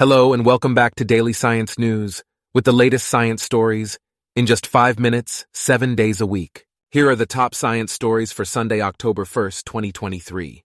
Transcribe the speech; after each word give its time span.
Hello 0.00 0.32
and 0.32 0.46
welcome 0.46 0.74
back 0.74 0.94
to 0.94 1.04
Daily 1.04 1.34
Science 1.34 1.78
News 1.78 2.22
with 2.54 2.64
the 2.64 2.72
latest 2.72 3.06
science 3.06 3.42
stories 3.42 3.98
in 4.34 4.46
just 4.46 4.66
five 4.66 4.98
minutes, 4.98 5.44
seven 5.52 5.94
days 5.94 6.22
a 6.22 6.26
week. 6.26 6.64
Here 6.90 7.10
are 7.10 7.14
the 7.14 7.26
top 7.26 7.54
science 7.54 7.92
stories 7.92 8.32
for 8.32 8.46
Sunday, 8.46 8.80
October 8.80 9.26
1st, 9.26 9.62
2023. 9.64 10.62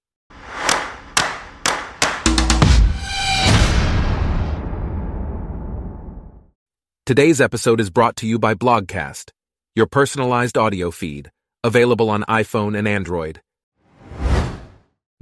Today's 7.06 7.42
episode 7.42 7.82
is 7.82 7.90
brought 7.90 8.16
to 8.16 8.26
you 8.26 8.40
by 8.40 8.54
Blogcast, 8.54 9.32
your 9.76 9.86
personalized 9.86 10.58
audio 10.58 10.92
feed, 10.92 11.30
available 11.62 12.10
on 12.10 12.24
iPhone 12.30 12.78
and 12.78 12.88
Android. 12.88 13.42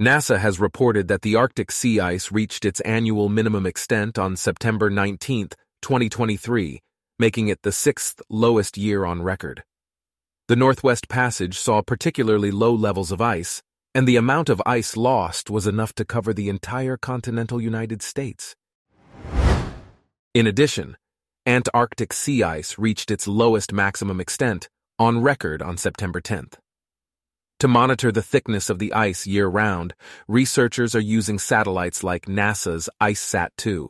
NASA 0.04 0.38
has 0.38 0.60
reported 0.60 1.08
that 1.08 1.22
the 1.22 1.34
Arctic 1.34 1.72
sea 1.72 1.98
ice 1.98 2.30
reached 2.30 2.66
its 2.66 2.80
annual 2.80 3.30
minimum 3.30 3.64
extent 3.64 4.18
on 4.18 4.36
September 4.36 4.90
19, 4.90 5.48
2023, 5.80 6.82
making 7.18 7.48
it 7.48 7.62
the 7.62 7.72
sixth 7.72 8.20
lowest 8.28 8.76
year 8.76 9.06
on 9.06 9.22
record. 9.22 9.62
The 10.48 10.56
Northwest 10.56 11.08
Passage 11.08 11.58
saw 11.58 11.80
particularly 11.80 12.50
low 12.50 12.74
levels 12.74 13.12
of 13.12 13.22
ice, 13.22 13.62
and 13.94 14.06
the 14.06 14.16
amount 14.16 14.50
of 14.50 14.60
ice 14.66 14.94
lost 14.94 15.48
was 15.48 15.66
enough 15.66 15.94
to 15.94 16.04
cover 16.04 16.34
the 16.34 16.50
entire 16.50 16.98
continental 16.98 17.58
United 17.58 18.02
States. 18.02 18.54
In 20.34 20.46
addition, 20.46 20.98
Antarctic 21.46 22.12
sea 22.12 22.42
ice 22.42 22.76
reached 22.76 23.10
its 23.10 23.26
lowest 23.26 23.72
maximum 23.72 24.20
extent 24.20 24.68
on 24.98 25.22
record 25.22 25.62
on 25.62 25.78
September 25.78 26.20
10th. 26.20 26.58
To 27.60 27.68
monitor 27.68 28.10
the 28.10 28.22
thickness 28.22 28.68
of 28.68 28.78
the 28.78 28.92
ice 28.92 29.26
year 29.26 29.46
round, 29.46 29.94
researchers 30.26 30.94
are 30.94 31.00
using 31.00 31.38
satellites 31.38 32.02
like 32.02 32.26
NASA's 32.26 32.88
IceSat 33.00 33.50
2. 33.56 33.88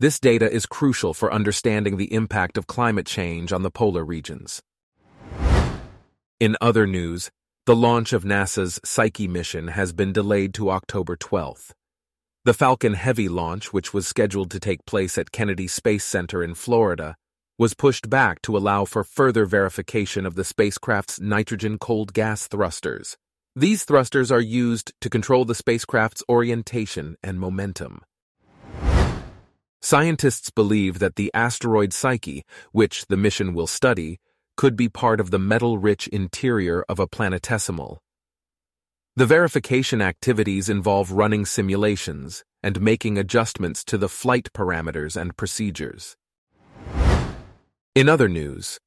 This 0.00 0.18
data 0.18 0.50
is 0.50 0.66
crucial 0.66 1.14
for 1.14 1.32
understanding 1.32 1.96
the 1.96 2.12
impact 2.12 2.58
of 2.58 2.66
climate 2.66 3.06
change 3.06 3.52
on 3.52 3.62
the 3.62 3.70
polar 3.70 4.04
regions. 4.04 4.62
In 6.40 6.56
other 6.60 6.86
news, 6.86 7.30
the 7.66 7.76
launch 7.76 8.12
of 8.12 8.24
NASA's 8.24 8.80
Psyche 8.84 9.28
mission 9.28 9.68
has 9.68 9.92
been 9.92 10.12
delayed 10.12 10.54
to 10.54 10.70
October 10.70 11.16
12th. 11.16 11.72
The 12.44 12.54
Falcon 12.54 12.94
Heavy 12.94 13.28
launch, 13.28 13.72
which 13.72 13.92
was 13.92 14.06
scheduled 14.06 14.50
to 14.52 14.60
take 14.60 14.86
place 14.86 15.18
at 15.18 15.32
Kennedy 15.32 15.66
Space 15.66 16.04
Center 16.04 16.42
in 16.44 16.54
Florida, 16.54 17.16
was 17.58 17.74
pushed 17.74 18.10
back 18.10 18.42
to 18.42 18.56
allow 18.56 18.84
for 18.84 19.02
further 19.02 19.46
verification 19.46 20.26
of 20.26 20.34
the 20.34 20.44
spacecraft's 20.44 21.20
nitrogen 21.20 21.78
cold 21.78 22.12
gas 22.12 22.46
thrusters. 22.46 23.16
These 23.54 23.84
thrusters 23.84 24.30
are 24.30 24.40
used 24.40 24.92
to 25.00 25.08
control 25.08 25.46
the 25.46 25.54
spacecraft's 25.54 26.22
orientation 26.28 27.16
and 27.22 27.40
momentum. 27.40 28.02
Scientists 29.80 30.50
believe 30.50 30.98
that 30.98 31.16
the 31.16 31.30
asteroid 31.32 31.92
Psyche, 31.92 32.44
which 32.72 33.06
the 33.06 33.16
mission 33.16 33.54
will 33.54 33.66
study, 33.66 34.18
could 34.56 34.76
be 34.76 34.88
part 34.88 35.20
of 35.20 35.30
the 35.30 35.38
metal-rich 35.38 36.08
interior 36.08 36.84
of 36.88 36.98
a 36.98 37.06
planetesimal. 37.06 37.98
The 39.14 39.26
verification 39.26 40.02
activities 40.02 40.68
involve 40.68 41.12
running 41.12 41.46
simulations 41.46 42.44
and 42.62 42.82
making 42.82 43.16
adjustments 43.16 43.84
to 43.84 43.96
the 43.96 44.08
flight 44.10 44.50
parameters 44.52 45.16
and 45.18 45.34
procedures. 45.36 46.16
In 47.96 48.10
other 48.10 48.28
news, 48.28 48.78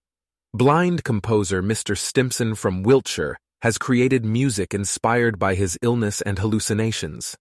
blind 0.53 1.03
composer 1.03 1.63
Mr. 1.63 1.97
Stimpson 1.97 2.53
from 2.53 2.83
Wiltshire 2.83 3.39
has 3.63 3.79
created 3.79 4.23
music 4.23 4.71
inspired 4.71 5.39
by 5.39 5.55
his 5.55 5.79
illness 5.81 6.21
and 6.21 6.37
hallucinations. 6.37 7.35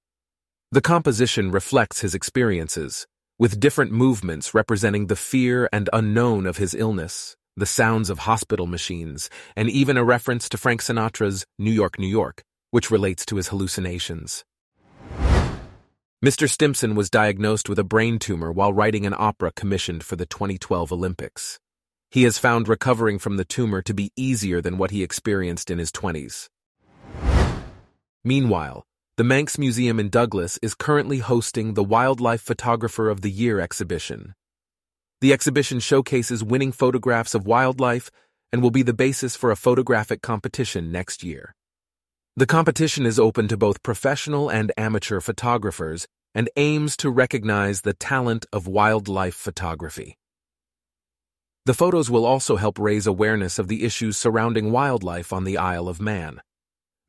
The 0.72 0.80
composition 0.80 1.50
reflects 1.50 2.00
his 2.00 2.14
experiences, 2.14 3.06
with 3.38 3.60
different 3.60 3.92
movements 3.92 4.54
representing 4.54 5.08
the 5.08 5.22
fear 5.30 5.68
and 5.70 5.90
unknown 5.92 6.46
of 6.46 6.56
his 6.56 6.74
illness, 6.74 7.36
the 7.54 7.66
sounds 7.66 8.08
of 8.08 8.20
hospital 8.20 8.66
machines, 8.66 9.28
and 9.54 9.68
even 9.68 9.98
a 9.98 10.04
reference 10.04 10.48
to 10.48 10.56
Frank 10.56 10.80
Sinatra's 10.80 11.44
New 11.58 11.70
York, 11.70 11.98
New 11.98 12.08
York 12.08 12.44
which 12.70 12.90
relates 12.90 13.24
to 13.26 13.36
his 13.36 13.48
hallucinations. 13.48 14.44
Mr. 16.24 16.50
Stimpson 16.50 16.96
was 16.96 17.10
diagnosed 17.10 17.68
with 17.68 17.78
a 17.78 17.84
brain 17.84 18.18
tumor 18.18 18.50
while 18.50 18.72
writing 18.72 19.06
an 19.06 19.14
opera 19.16 19.52
commissioned 19.54 20.02
for 20.02 20.16
the 20.16 20.26
2012 20.26 20.90
Olympics. 20.90 21.60
He 22.10 22.24
has 22.24 22.38
found 22.38 22.66
recovering 22.66 23.20
from 23.20 23.36
the 23.36 23.44
tumor 23.44 23.82
to 23.82 23.94
be 23.94 24.10
easier 24.16 24.60
than 24.60 24.78
what 24.78 24.90
he 24.90 25.04
experienced 25.04 25.70
in 25.70 25.78
his 25.78 25.92
20s. 25.92 26.48
Meanwhile, 28.24 28.84
the 29.16 29.22
Manx 29.22 29.58
Museum 29.58 30.00
in 30.00 30.08
Douglas 30.08 30.58
is 30.60 30.74
currently 30.74 31.18
hosting 31.18 31.74
the 31.74 31.84
Wildlife 31.84 32.42
Photographer 32.42 33.10
of 33.10 33.20
the 33.20 33.30
Year 33.30 33.60
exhibition. 33.60 34.34
The 35.20 35.32
exhibition 35.32 35.78
showcases 35.78 36.42
winning 36.42 36.72
photographs 36.72 37.36
of 37.36 37.46
wildlife 37.46 38.10
and 38.52 38.60
will 38.60 38.72
be 38.72 38.82
the 38.82 38.92
basis 38.92 39.36
for 39.36 39.52
a 39.52 39.56
photographic 39.56 40.20
competition 40.20 40.90
next 40.90 41.22
year. 41.22 41.54
The 42.38 42.46
competition 42.46 43.04
is 43.04 43.18
open 43.18 43.48
to 43.48 43.56
both 43.56 43.82
professional 43.82 44.48
and 44.48 44.70
amateur 44.76 45.18
photographers 45.18 46.06
and 46.36 46.48
aims 46.54 46.96
to 46.98 47.10
recognize 47.10 47.80
the 47.80 47.94
talent 47.94 48.46
of 48.52 48.68
wildlife 48.68 49.34
photography. 49.34 50.16
The 51.66 51.74
photos 51.74 52.08
will 52.08 52.24
also 52.24 52.54
help 52.54 52.78
raise 52.78 53.08
awareness 53.08 53.58
of 53.58 53.66
the 53.66 53.82
issues 53.82 54.16
surrounding 54.16 54.70
wildlife 54.70 55.32
on 55.32 55.42
the 55.42 55.58
Isle 55.58 55.88
of 55.88 56.00
Man. 56.00 56.40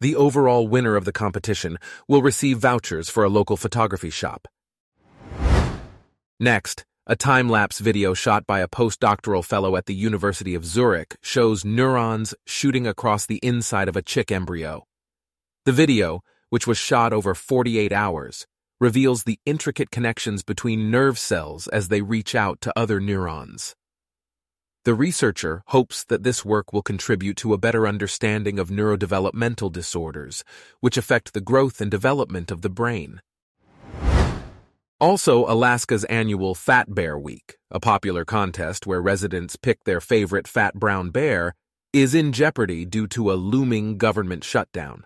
The 0.01 0.15
overall 0.15 0.67
winner 0.67 0.95
of 0.95 1.05
the 1.05 1.11
competition 1.11 1.77
will 2.07 2.23
receive 2.23 2.57
vouchers 2.57 3.07
for 3.07 3.23
a 3.23 3.29
local 3.29 3.55
photography 3.55 4.09
shop. 4.09 4.47
Next, 6.39 6.85
a 7.05 7.15
time-lapse 7.15 7.77
video 7.77 8.15
shot 8.15 8.47
by 8.47 8.61
a 8.61 8.67
postdoctoral 8.67 9.45
fellow 9.45 9.75
at 9.75 9.85
the 9.85 9.93
University 9.93 10.55
of 10.55 10.65
Zurich 10.65 11.17
shows 11.21 11.63
neurons 11.63 12.33
shooting 12.47 12.87
across 12.87 13.27
the 13.27 13.37
inside 13.43 13.87
of 13.87 13.95
a 13.95 14.01
chick 14.01 14.31
embryo. 14.31 14.87
The 15.69 15.73
video, 15.73 16.23
which 16.49 16.65
was 16.65 16.79
shot 16.79 17.13
over 17.13 17.35
48 17.35 17.93
hours, 17.93 18.47
reveals 18.79 19.23
the 19.23 19.39
intricate 19.45 19.91
connections 19.91 20.41
between 20.41 20.89
nerve 20.89 21.19
cells 21.19 21.67
as 21.67 21.89
they 21.89 22.01
reach 22.01 22.33
out 22.33 22.59
to 22.61 22.73
other 22.75 22.99
neurons. 22.99 23.75
The 24.83 24.95
researcher 24.95 25.61
hopes 25.67 26.03
that 26.05 26.23
this 26.23 26.43
work 26.43 26.73
will 26.73 26.81
contribute 26.81 27.37
to 27.37 27.53
a 27.53 27.59
better 27.59 27.87
understanding 27.87 28.57
of 28.57 28.71
neurodevelopmental 28.71 29.71
disorders, 29.71 30.43
which 30.79 30.97
affect 30.97 31.33
the 31.33 31.39
growth 31.39 31.79
and 31.81 31.91
development 31.91 32.49
of 32.49 32.63
the 32.63 32.71
brain. 32.71 33.21
Also, 34.99 35.45
Alaska's 35.45 36.03
annual 36.05 36.55
Fat 36.55 36.95
Bear 36.95 37.15
Week, 37.15 37.57
a 37.69 37.79
popular 37.79 38.25
contest 38.25 38.87
where 38.87 39.03
residents 39.03 39.55
pick 39.55 39.83
their 39.83 40.01
favorite 40.01 40.47
fat 40.47 40.73
brown 40.73 41.11
bear, 41.11 41.53
is 41.93 42.15
in 42.15 42.31
jeopardy 42.31 42.85
due 42.85 43.05
to 43.05 43.31
a 43.31 43.37
looming 43.37 43.99
government 43.99 44.43
shutdown. 44.43 45.03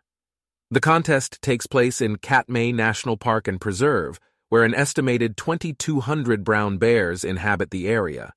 The 0.73 0.81
contest 0.81 1.39
takes 1.43 1.67
place 1.67 2.01
in 2.01 2.15
Katmai 2.15 2.71
National 2.71 3.15
Park 3.15 3.47
and 3.47 3.61
Preserve, 3.61 4.19
where 4.49 4.63
an 4.63 4.73
estimated 4.73 5.37
2,200 5.37 6.43
brown 6.43 6.79
bears 6.79 7.23
inhabit 7.23 7.69
the 7.69 7.87
area. 7.87 8.33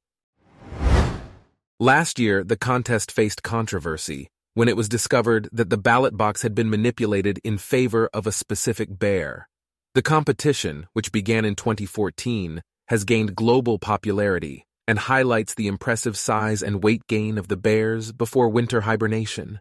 Last 1.80 2.18
year, 2.18 2.44
the 2.44 2.58
contest 2.58 3.10
faced 3.10 3.42
controversy 3.42 4.28
when 4.52 4.68
it 4.68 4.76
was 4.76 4.86
discovered 4.86 5.48
that 5.50 5.70
the 5.70 5.78
ballot 5.78 6.18
box 6.18 6.42
had 6.42 6.54
been 6.54 6.68
manipulated 6.68 7.40
in 7.42 7.56
favor 7.56 8.10
of 8.12 8.26
a 8.26 8.32
specific 8.32 8.98
bear. 8.98 9.48
The 9.94 10.02
competition, 10.02 10.88
which 10.92 11.12
began 11.12 11.46
in 11.46 11.54
2014, 11.54 12.62
has 12.88 13.04
gained 13.04 13.34
global 13.34 13.78
popularity 13.78 14.66
and 14.86 14.98
highlights 14.98 15.54
the 15.54 15.68
impressive 15.68 16.18
size 16.18 16.62
and 16.62 16.84
weight 16.84 17.06
gain 17.06 17.38
of 17.38 17.48
the 17.48 17.56
bears 17.56 18.12
before 18.12 18.50
winter 18.50 18.82
hibernation. 18.82 19.58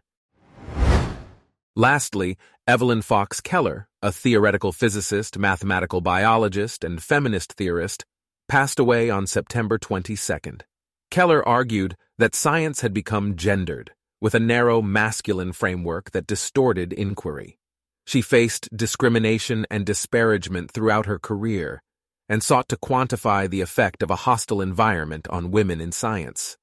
Lastly, 1.78 2.38
Evelyn 2.66 3.02
Fox 3.02 3.42
Keller, 3.42 3.86
a 4.00 4.10
theoretical 4.10 4.72
physicist, 4.72 5.36
mathematical 5.36 6.00
biologist, 6.00 6.82
and 6.82 7.02
feminist 7.02 7.52
theorist, 7.52 8.06
passed 8.48 8.78
away 8.78 9.10
on 9.10 9.26
September 9.26 9.78
22nd. 9.78 10.62
Keller 11.10 11.46
argued 11.46 11.94
that 12.16 12.34
science 12.34 12.80
had 12.80 12.94
become 12.94 13.36
gendered, 13.36 13.92
with 14.22 14.34
a 14.34 14.40
narrow 14.40 14.80
masculine 14.80 15.52
framework 15.52 16.12
that 16.12 16.26
distorted 16.26 16.94
inquiry. 16.94 17.58
She 18.06 18.22
faced 18.22 18.74
discrimination 18.74 19.66
and 19.70 19.84
disparagement 19.84 20.70
throughout 20.70 21.04
her 21.04 21.18
career 21.18 21.82
and 22.26 22.42
sought 22.42 22.70
to 22.70 22.78
quantify 22.78 23.50
the 23.50 23.60
effect 23.60 24.02
of 24.02 24.10
a 24.10 24.16
hostile 24.24 24.62
environment 24.62 25.28
on 25.28 25.50
women 25.50 25.82
in 25.82 25.92
science. 25.92 26.56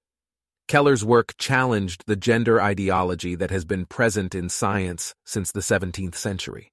Keller's 0.73 1.05
work 1.05 1.35
challenged 1.37 2.03
the 2.07 2.15
gender 2.15 2.59
ideology 2.59 3.35
that 3.35 3.51
has 3.51 3.63
been 3.63 3.85
present 3.85 4.33
in 4.33 4.49
science 4.49 5.13
since 5.23 5.51
the 5.51 5.59
17th 5.59 6.15
century. 6.15 6.71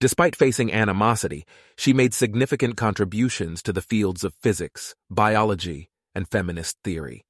Despite 0.00 0.34
facing 0.34 0.72
animosity, 0.72 1.44
she 1.76 1.92
made 1.92 2.14
significant 2.14 2.76
contributions 2.76 3.62
to 3.62 3.72
the 3.72 3.80
fields 3.80 4.24
of 4.24 4.34
physics, 4.42 4.96
biology, 5.08 5.88
and 6.16 6.26
feminist 6.26 6.78
theory. 6.82 7.22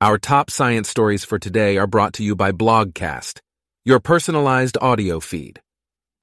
Our 0.00 0.16
top 0.16 0.48
science 0.48 0.88
stories 0.88 1.26
for 1.26 1.38
today 1.38 1.76
are 1.76 1.86
brought 1.86 2.14
to 2.14 2.24
you 2.24 2.34
by 2.34 2.52
Blogcast, 2.52 3.40
your 3.84 4.00
personalized 4.00 4.78
audio 4.80 5.20
feed. 5.20 5.60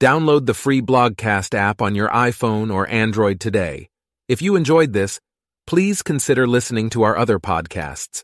Download 0.00 0.46
the 0.46 0.54
free 0.54 0.82
Blogcast 0.82 1.54
app 1.54 1.80
on 1.80 1.94
your 1.94 2.08
iPhone 2.08 2.74
or 2.74 2.90
Android 2.90 3.38
today. 3.38 3.88
If 4.26 4.42
you 4.42 4.56
enjoyed 4.56 4.94
this, 4.94 5.20
please 5.66 6.02
consider 6.02 6.46
listening 6.46 6.90
to 6.90 7.02
our 7.02 7.16
other 7.16 7.38
podcasts 7.38 8.22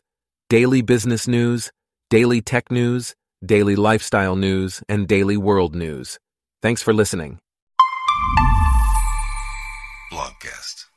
Daily 0.49 0.81
Business 0.81 1.27
News, 1.27 1.71
Daily 2.09 2.41
Tech 2.41 2.71
News, 2.71 3.15
Daily 3.45 3.75
Lifestyle 3.75 4.35
News, 4.35 4.83
and 4.89 5.07
Daily 5.07 5.37
World 5.37 5.75
News. 5.75 6.19
Thanks 6.61 6.83
for 6.83 6.93
listening. 6.93 7.39
Blogcast. 10.11 10.85